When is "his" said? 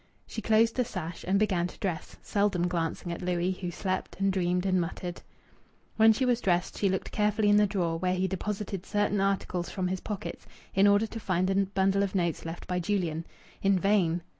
9.89-9.99